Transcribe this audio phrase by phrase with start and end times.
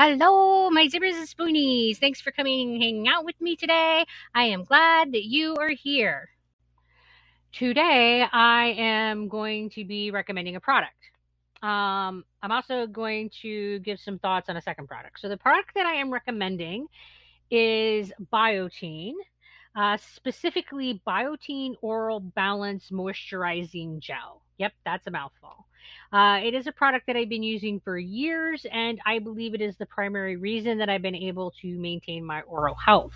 [0.00, 1.98] Hello, my zippers and spoonies.
[1.98, 4.06] Thanks for coming and hanging out with me today.
[4.32, 6.28] I am glad that you are here.
[7.52, 10.94] Today, I am going to be recommending a product.
[11.62, 15.18] Um, I'm also going to give some thoughts on a second product.
[15.18, 16.86] So, the product that I am recommending
[17.50, 19.14] is Biotene,
[19.74, 24.42] uh, specifically Biotene Oral Balance Moisturizing Gel.
[24.58, 25.66] Yep, that's a mouthful.
[26.12, 29.60] Uh, it is a product that I've been using for years, and I believe it
[29.60, 33.14] is the primary reason that I've been able to maintain my oral health.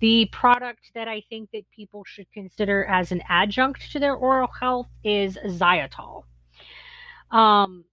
[0.00, 4.48] The product that I think that people should consider as an adjunct to their oral
[4.48, 6.24] health is Xylitol.
[7.30, 7.84] Um,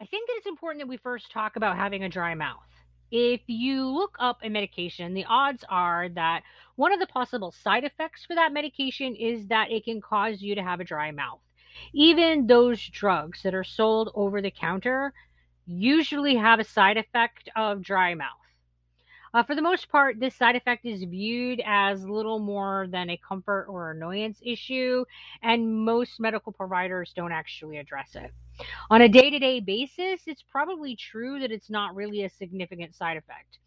[0.00, 2.73] I think that it's important that we first talk about having a dry mouth.
[3.16, 6.42] If you look up a medication, the odds are that
[6.74, 10.56] one of the possible side effects for that medication is that it can cause you
[10.56, 11.38] to have a dry mouth.
[11.92, 15.12] Even those drugs that are sold over the counter
[15.64, 18.43] usually have a side effect of dry mouth.
[19.34, 23.16] Uh, for the most part, this side effect is viewed as little more than a
[23.16, 25.04] comfort or annoyance issue,
[25.42, 28.30] and most medical providers don't actually address it.
[28.90, 32.94] On a day to day basis, it's probably true that it's not really a significant
[32.94, 33.58] side effect.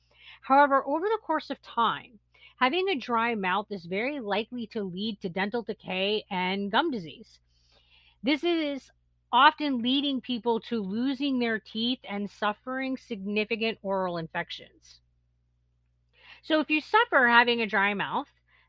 [0.41, 2.17] However, over the course of time,
[2.61, 7.39] having a dry mouth is very likely to lead to dental decay and gum disease.
[8.23, 8.89] This is
[9.33, 15.01] often leading people to losing their teeth and suffering significant oral infections.
[16.41, 18.27] So, if you suffer having a dry mouth,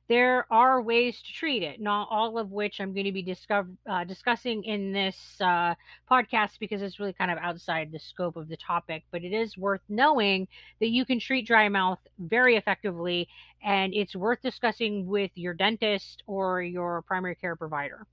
[0.08, 3.68] there are ways to treat it, not all of which I'm going to be discover,
[3.88, 5.74] uh, discussing in this uh,
[6.10, 9.04] podcast because it's really kind of outside the scope of the topic.
[9.10, 10.48] But it is worth knowing
[10.80, 13.28] that you can treat dry mouth very effectively,
[13.62, 18.06] and it's worth discussing with your dentist or your primary care provider.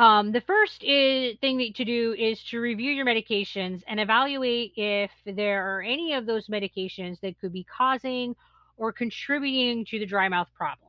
[0.00, 5.10] Um, the first is, thing to do is to review your medications and evaluate if
[5.26, 8.34] there are any of those medications that could be causing
[8.78, 10.88] or contributing to the dry mouth problem.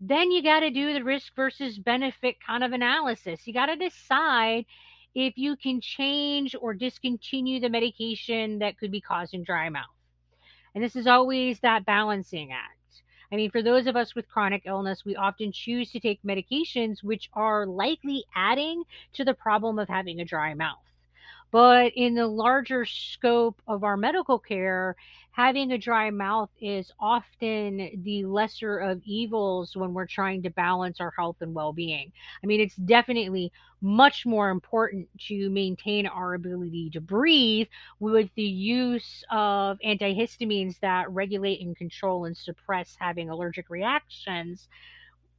[0.00, 3.46] Then you got to do the risk versus benefit kind of analysis.
[3.46, 4.64] You got to decide
[5.14, 9.84] if you can change or discontinue the medication that could be causing dry mouth.
[10.74, 12.77] And this is always that balancing act.
[13.30, 17.02] I mean, for those of us with chronic illness, we often choose to take medications
[17.02, 18.84] which are likely adding
[19.14, 20.78] to the problem of having a dry mouth.
[21.50, 24.96] But in the larger scope of our medical care,
[25.30, 31.00] having a dry mouth is often the lesser of evils when we're trying to balance
[31.00, 32.12] our health and well being.
[32.42, 37.68] I mean, it's definitely much more important to maintain our ability to breathe
[38.00, 44.68] with the use of antihistamines that regulate and control and suppress having allergic reactions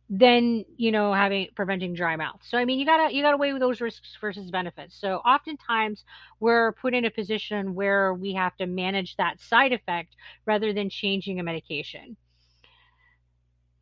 [0.09, 2.39] than you know having preventing dry mouth.
[2.41, 4.95] So i mean you gotta you gotta weigh those risks versus benefits.
[4.95, 6.03] So oftentimes
[6.39, 10.15] we're put in a position where we have to manage that side effect
[10.45, 12.17] rather than changing a medication.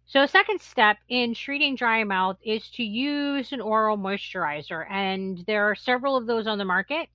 [0.05, 5.43] So a second step in treating dry mouth is to use an oral moisturizer and
[5.47, 7.07] there are several of those on the market.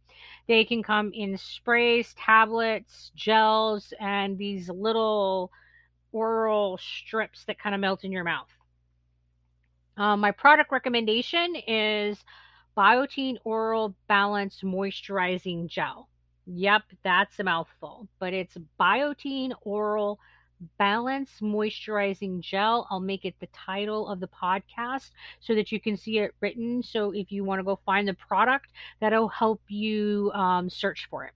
[0.49, 5.53] They can come in sprays tablets gels and these little
[6.13, 8.49] oral strips that kind of melt in your mouth
[9.97, 12.25] um, my product recommendation is
[12.77, 16.09] Biotene Oral Balance Moisturizing Gel.
[16.47, 20.19] Yep, that's a mouthful, but it's Biotene Oral
[20.79, 22.87] Balance Moisturizing Gel.
[22.91, 25.11] I'll make it the title of the podcast
[25.41, 26.83] so that you can see it written.
[26.83, 28.69] So if you want to go find the product,
[29.01, 31.33] that'll help you um, search for it.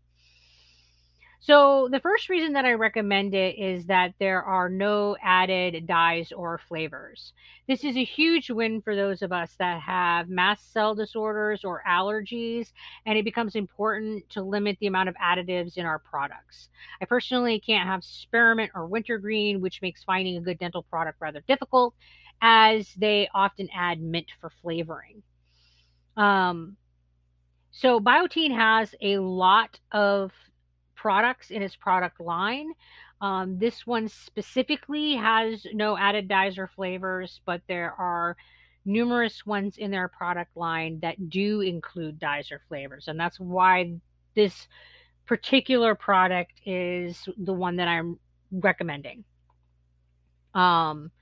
[1.47, 6.33] So, the first reason that I recommend it is that there are no added dyes
[6.33, 7.35] or flavors.
[7.69, 11.85] This is a huge win for those of us that have mast cell disorders or
[11.89, 12.73] allergies,
[13.07, 16.69] and it becomes important to limit the amount of additives in our products.
[17.01, 21.45] I personally can't have spearmint or wintergreen, which makes finding a good dental product rather
[21.47, 21.95] difficult,
[22.43, 25.23] as they often add mint for flavoring.
[26.17, 26.77] Um,
[27.71, 30.33] so, Biotene has a lot of
[31.07, 32.73] products in its product line.
[33.21, 38.37] Um, this one specifically has no added dyes or flavors, but there are
[38.85, 43.07] numerous ones in their product line that do include dyes or flavors.
[43.07, 43.93] And that's why
[44.35, 44.67] this
[45.27, 48.19] particular product is the one that I'm
[48.51, 49.23] recommending.
[50.57, 51.13] Um,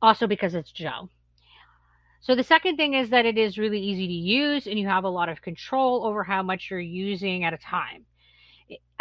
[0.00, 1.08] also because it's gel.
[2.20, 5.04] So the second thing is that it is really easy to use and you have
[5.04, 8.06] a lot of control over how much you're using at a time.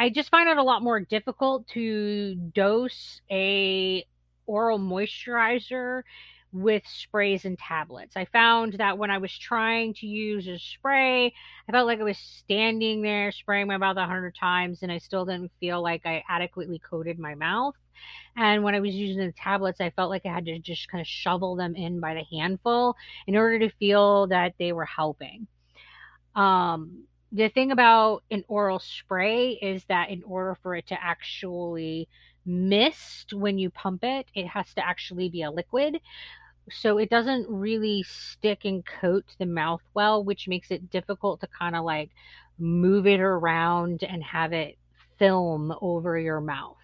[0.02, 4.04] I just find it a lot more difficult to dose a
[4.48, 6.02] oral moisturizer
[6.52, 8.18] with sprays and tablets.
[8.18, 12.04] I found that when I was trying to use a spray, I felt like I
[12.04, 16.04] was standing there spraying my mouth a hundred times and I still didn't feel like
[16.04, 17.76] I adequately coated my mouth.
[18.36, 21.02] And when I was using the tablets, I felt like I had to just kind
[21.02, 22.96] of shovel them in by the handful
[23.28, 25.46] in order to feel that they were helping.
[26.34, 32.08] Um, the thing about an oral spray is that in order for it to actually
[32.46, 36.00] mist when you pump it, it has to actually be a liquid.
[36.70, 41.48] So it doesn't really stick and coat the mouth well, which makes it difficult to
[41.48, 42.12] kind of like
[42.60, 44.78] move it around and have it
[45.22, 46.78] film over your mouth.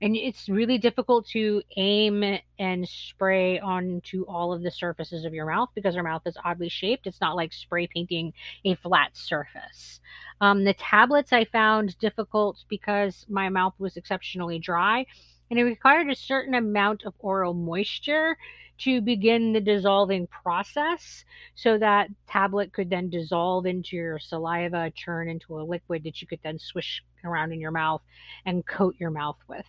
[0.00, 5.44] And it's really difficult to aim and spray onto all of the surfaces of your
[5.44, 7.06] mouth because your mouth is oddly shaped.
[7.06, 8.32] It's not like spray painting
[8.64, 10.00] a flat surface.
[10.40, 15.04] Um, the tablets I found difficult because my mouth was exceptionally dry
[15.50, 18.38] and it required a certain amount of oral moisture
[18.78, 21.24] to begin the dissolving process
[21.54, 26.26] so that tablet could then dissolve into your saliva, turn into a liquid that you
[26.26, 28.02] could then swish around in your mouth
[28.44, 29.66] and coat your mouth with.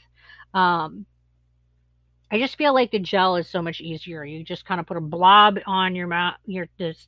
[0.54, 1.06] Um,
[2.30, 4.26] I just feel like the gel is so much easier.
[4.26, 7.08] You just kind of put a blob on your mouth, your this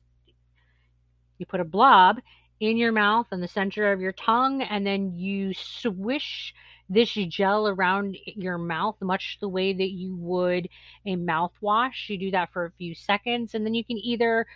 [1.38, 2.20] you put a blob
[2.60, 6.54] in your mouth in the center of your tongue and then you swish
[6.90, 10.68] this gel around your mouth, much the way that you would
[11.06, 12.08] a mouthwash.
[12.08, 14.46] You do that for a few seconds, and then you can either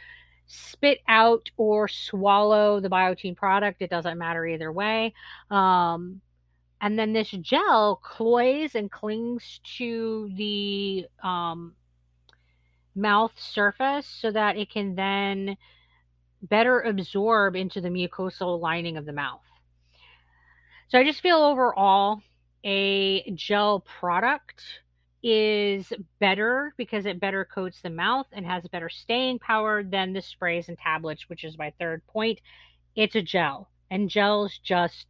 [0.47, 3.81] spit out or swallow the Biotene product.
[3.81, 5.15] It doesn't matter either way.
[5.51, 6.21] Um,
[6.81, 11.75] and then this gel cloys and clings to the um,
[12.95, 15.57] mouth surface so that it can then
[16.43, 19.41] better absorb into the mucosal lining of the mouth.
[20.89, 22.21] So I just feel overall
[22.65, 24.63] a gel product
[25.23, 30.21] is better because it better coats the mouth and has better staying power than the
[30.21, 32.41] sprays and tablets, which is my third point.
[32.95, 35.07] It's a gel, and gels just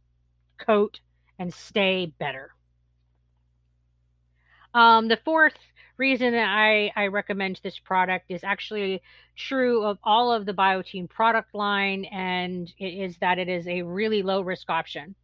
[0.57, 1.01] coat
[1.37, 2.51] and stay better.
[4.73, 5.57] Um, the fourth
[5.97, 9.01] reason that I, I recommend this product is actually
[9.35, 13.81] true of all of the Biotene product line, and it is that it is a
[13.81, 15.15] really low risk option.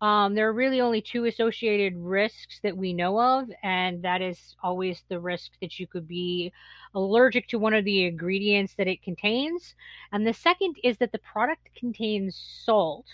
[0.00, 4.56] Um, there are really only two associated risks that we know of, and that is
[4.62, 6.52] always the risk that you could be
[6.94, 9.74] allergic to one of the ingredients that it contains.
[10.12, 13.04] And the second is that the product contains salt.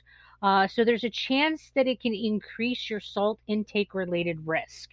[0.42, 4.90] Uh, so there's a chance that it can increase your salt intake related risk.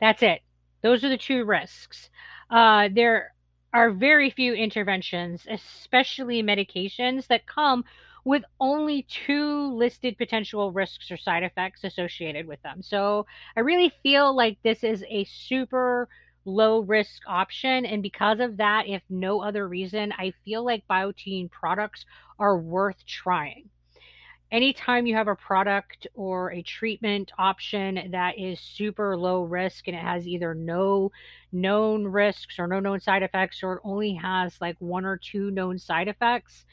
[0.00, 0.42] That's it.
[0.82, 2.10] Those are the two risks.
[2.50, 3.32] Uh, there
[3.72, 7.84] are very few interventions, especially medications, that come
[8.28, 12.82] with only two listed potential risks or side effects associated with them.
[12.82, 13.24] So
[13.56, 16.10] I really feel like this is a super
[16.44, 17.86] low risk option.
[17.86, 22.04] And because of that, if no other reason, I feel like Biotene products
[22.38, 23.70] are worth trying.
[24.52, 29.96] Anytime you have a product or a treatment option that is super low risk and
[29.96, 31.12] it has either no
[31.50, 35.50] known risks or no known side effects, or it only has like one or two
[35.50, 36.66] known side effects,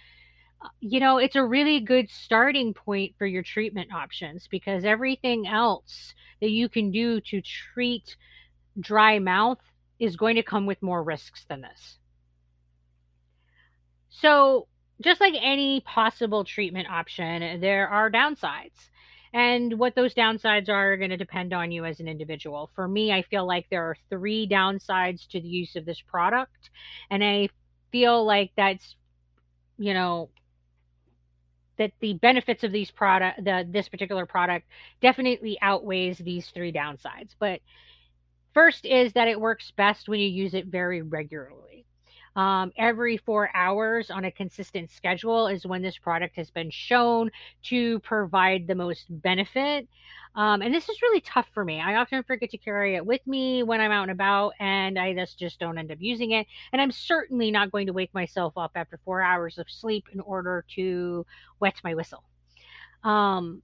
[0.62, 5.48] Uh, you know, it's a really good starting point for your treatment options because everything
[5.48, 8.16] else that you can do to treat
[8.80, 9.60] dry mouth
[10.00, 11.98] is going to come with more risks than this.
[14.10, 14.68] So,
[15.02, 18.90] just like any possible treatment option, there are downsides.
[19.34, 22.72] And what those downsides are, are going to depend on you as an individual.
[22.74, 26.70] For me, I feel like there are three downsides to the use of this product.
[27.10, 27.50] And I
[27.92, 28.96] feel like that's,
[29.78, 30.30] you know,
[31.78, 34.68] that the benefits of these product the this particular product
[35.02, 37.36] definitely outweighs these three downsides.
[37.38, 37.62] But
[38.54, 41.86] first is that it works best when you use it very regularly
[42.36, 47.32] um, every four hours on a consistent schedule is when this product has been shown
[47.64, 49.88] to provide the most benefit.
[50.36, 51.80] Um, and this is really tough for me.
[51.80, 55.14] I often forget to carry it with me when I'm out and about, and I
[55.14, 56.46] just, just don't end up using it.
[56.74, 60.20] And I'm certainly not going to wake myself up after four hours of sleep in
[60.20, 61.26] order to
[61.62, 62.24] wet my whistle.
[63.06, 63.62] Um,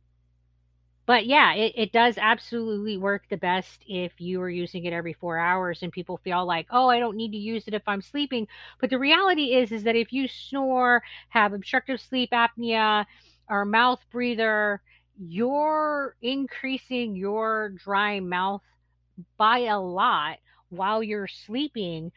[1.06, 5.14] but yeah, it, it does absolutely work the best if you are using it every
[5.14, 8.02] four hours and people feel like, oh, I don't need to use it if I'm
[8.02, 8.48] sleeping.
[8.80, 13.06] But the reality is, is that if you snore, have obstructive sleep apnea,
[13.50, 14.82] or mouth breather,
[15.20, 18.62] you're increasing your dry mouth
[19.38, 20.38] by a lot
[20.70, 22.12] while you're sleeping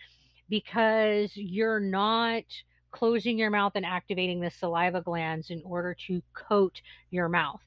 [0.48, 2.44] because you're not
[2.92, 7.60] closing your mouth and activating the saliva glands in order to coat your mouth.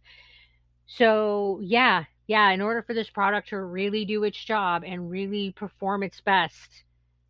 [0.88, 5.52] So, yeah, yeah, in order for this product to really do its job and really
[5.52, 6.84] perform its best,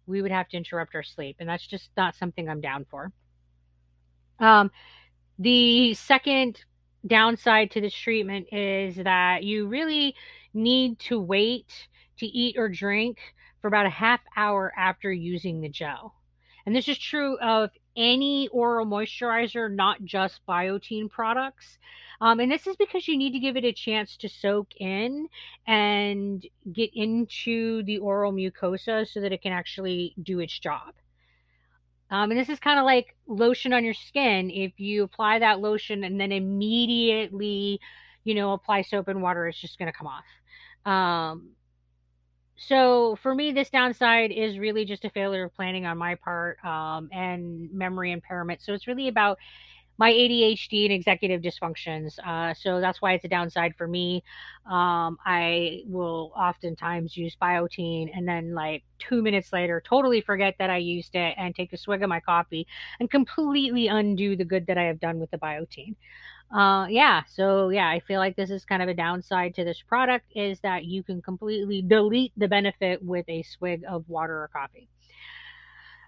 [0.05, 1.37] we would have to interrupt our sleep.
[1.39, 3.11] And that's just not something I'm down for.
[4.39, 4.71] Um,
[5.39, 6.63] the second
[7.05, 10.15] downside to this treatment is that you really
[10.53, 11.87] need to wait
[12.17, 13.19] to eat or drink
[13.61, 16.15] for about a half hour after using the gel.
[16.67, 21.77] And this is true of any oral moisturizer, not just Biotene products.
[22.19, 25.29] Um, and this is because you need to give it a chance to soak in
[25.65, 30.93] and get into the oral mucosa so that it can actually do its job.
[32.11, 34.51] Um, and this is kind of like lotion on your skin.
[34.51, 37.79] If you apply that lotion and then immediately,
[38.25, 40.25] you know, apply soap and water, it's just going to come off.
[40.85, 41.51] Um,
[42.57, 46.63] so for me, this downside is really just a failure of planning on my part
[46.65, 48.61] um, and memory impairment.
[48.61, 49.37] So it's really about
[49.99, 52.19] my ADHD and executive dysfunctions.
[52.19, 54.23] Uh, so that's why it's a downside for me.
[54.69, 60.69] Um, I will oftentimes use Biotene and then, like, two minutes later, totally forget that
[60.69, 62.67] I used it and take a swig of my coffee
[62.99, 65.95] and completely undo the good that I have done with the Biotene.
[66.51, 69.81] Uh, yeah, so yeah, I feel like this is kind of a downside to this
[69.81, 74.47] product is that you can completely delete the benefit with a swig of water or
[74.47, 74.87] coffee.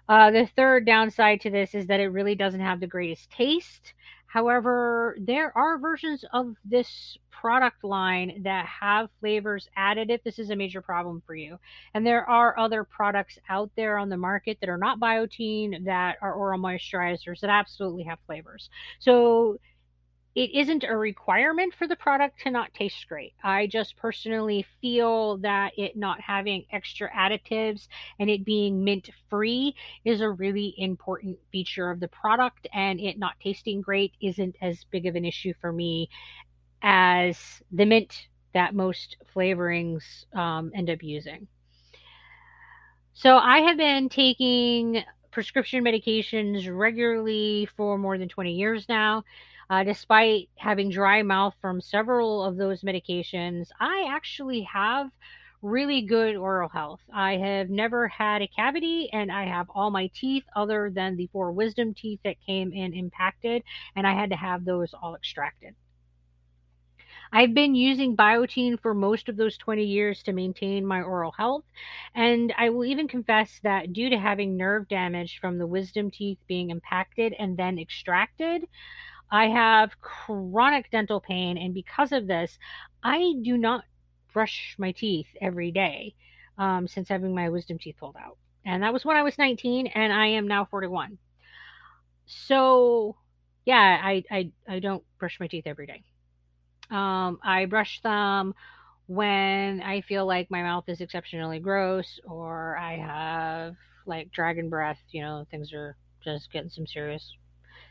[0.08, 3.92] Uh, the third downside to this is that it really doesn't have the greatest taste.
[4.26, 10.50] However, there are versions of this product line that have flavors added if this is
[10.50, 11.58] a major problem for you.
[11.94, 16.16] And there are other products out there on the market that are not Biotene that
[16.22, 18.70] are oral moisturizers that absolutely have flavors.
[19.00, 19.58] So
[20.40, 23.34] it isn't a requirement for the product to not taste great.
[23.44, 29.74] I just personally feel that it not having extra additives and it being mint free
[30.02, 34.82] is a really important feature of the product, and it not tasting great isn't as
[34.84, 36.08] big of an issue for me
[36.80, 41.48] as the mint that most flavorings um, end up using.
[43.12, 49.22] So I have been taking prescription medications regularly for more than 20 years now.
[49.70, 55.10] Uh, despite having dry mouth from several of those medications, I actually have
[55.62, 57.00] really good oral health.
[57.14, 61.28] I have never had a cavity and I have all my teeth other than the
[61.32, 63.62] four wisdom teeth that came in impacted,
[63.94, 65.76] and I had to have those all extracted.
[67.32, 71.62] I've been using Biotene for most of those 20 years to maintain my oral health.
[72.14, 76.38] And I will even confess that due to having nerve damage from the wisdom teeth
[76.48, 78.64] being impacted and then extracted,
[79.30, 82.58] I have chronic dental pain, and because of this,
[83.02, 83.84] I do not
[84.32, 86.14] brush my teeth every day
[86.58, 88.36] um, since having my wisdom teeth pulled out.
[88.64, 91.18] And that was when I was 19, and I am now 41.
[92.26, 93.16] So,
[93.64, 96.02] yeah, I, I, I don't brush my teeth every day.
[96.90, 98.54] Um, I brush them
[99.06, 104.98] when I feel like my mouth is exceptionally gross or I have like dragon breath,
[105.10, 107.32] you know, things are just getting some serious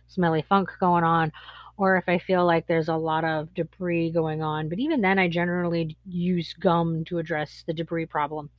[0.10, 1.32] smelly funk going on,
[1.78, 4.68] or if I feel like there's a lot of debris going on.
[4.70, 8.50] But even then, I generally use gum to address the debris problem.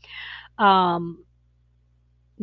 [0.58, 1.24] Um,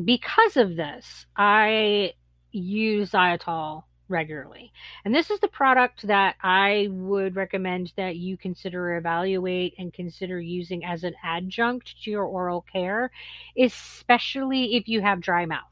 [0.04, 2.14] because of this, I
[2.52, 4.72] use xylitol regularly.
[5.04, 10.40] And this is the product that I would recommend that you consider evaluate and consider
[10.40, 13.12] using as an adjunct to your oral care,
[13.58, 15.64] especially if you have dry mouth.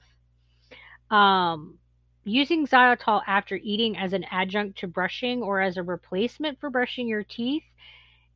[1.10, 1.78] Um,
[2.26, 7.08] using xylitol after eating as an adjunct to brushing or as a replacement for brushing
[7.08, 7.64] your teeth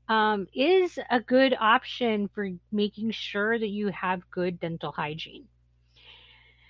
[0.07, 5.45] um, is a good option for making sure that you have good dental hygiene.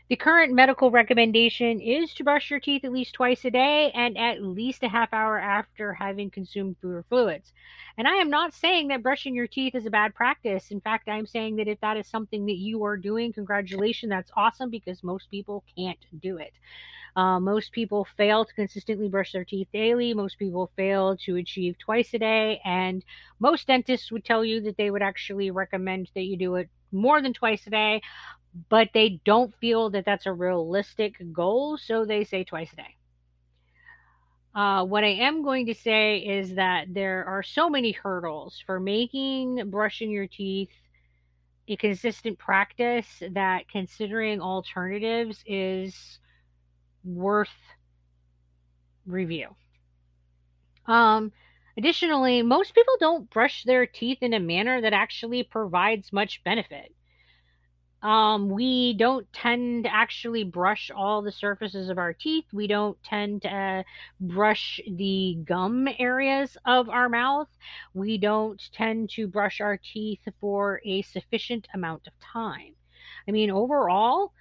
[0.09, 4.17] The current medical recommendation is to brush your teeth at least twice a day and
[4.17, 7.53] at least a half hour after having consumed food or fluids.
[7.95, 10.71] And I am not saying that brushing your teeth is a bad practice.
[10.71, 14.31] In fact, I'm saying that if that is something that you are doing, congratulations, that's
[14.35, 16.53] awesome because most people can't do it.
[17.15, 20.15] Uh, most people fail to consistently brush their teeth daily.
[20.15, 22.61] Most people fail to achieve twice a day.
[22.65, 23.05] And
[23.39, 27.21] most dentists would tell you that they would actually recommend that you do it more
[27.21, 28.01] than twice a day
[28.69, 32.95] but they don't feel that that's a realistic goal, so they say twice a day.
[34.55, 38.79] Uh, what I am going to say is that there are so many hurdles for
[38.79, 40.71] making brushing your teeth
[41.67, 46.19] a consistent practice that considering alternatives is
[47.03, 47.49] worth
[49.05, 49.49] review.
[50.87, 51.31] Um,
[51.79, 56.93] additionally, most people don't brush their teeth in a manner that actually provides much benefit
[58.01, 62.45] Um, we don't tend to actually brush all the surfaces of our teeth.
[62.53, 63.83] We don't tend to uh,
[64.21, 67.49] brush the gum areas of our mouth.
[67.93, 72.75] We don't tend to brush our teeth for a sufficient amount of time.
[73.27, 74.33] I mean, overall,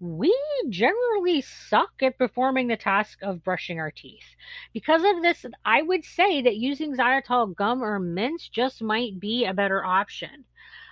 [0.00, 0.34] we
[0.68, 4.36] generally suck at performing the task of brushing our teeth.
[4.72, 9.44] Because of this, I would say that using xylitol gum or mints just might be
[9.44, 10.44] a better option.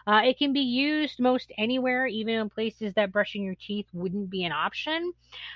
[0.06, 4.28] Uh, it can be used most anywhere, even in places that brushing your teeth wouldn't
[4.28, 5.12] be an option.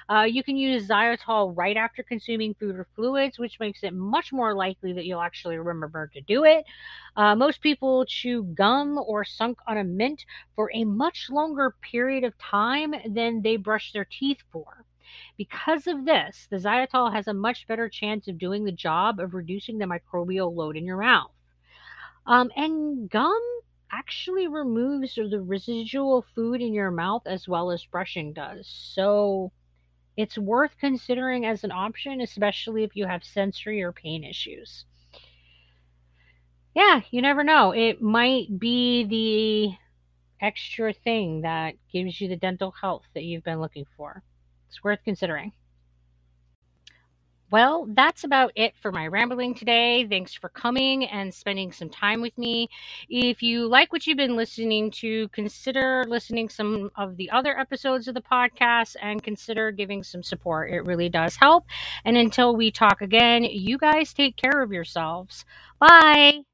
[0.08, 4.32] Uh, you can use xylitol right after consuming food or fluids, which makes it much
[4.32, 6.64] more likely that you'll actually remember to do it.
[7.16, 10.24] Uh, most people chew gum or sunk on a mint
[10.56, 14.84] for a much longer period of time than they brush their teeth for.
[15.36, 19.34] Because of this, the xylitol has a much better chance of doing the job of
[19.34, 21.30] reducing the microbial load in your mouth.
[22.26, 23.40] Um, and gum
[23.92, 28.66] actually removes the residual food in your mouth as well as brushing does.
[28.66, 29.52] So
[30.16, 34.84] it's worth considering as an option, especially if you have sensory or pain issues.
[36.74, 37.72] Yeah, you never know.
[37.72, 43.60] It might be the extra thing that gives you the dental health that you've been
[43.60, 44.22] looking for.
[44.68, 45.52] It's worth considering.
[47.50, 50.06] Well, that's about it for my rambling today.
[50.06, 52.68] Thanks for coming and spending some time with me.
[53.08, 58.06] If you like what you've been listening to, consider listening some of the other episodes
[58.06, 60.70] of the podcast and consider giving some support.
[60.70, 61.64] It really does help.
[62.04, 65.46] And until we talk again, you guys take care of yourselves.
[65.78, 66.47] Bye.